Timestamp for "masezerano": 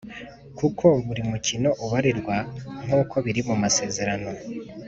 3.63-4.29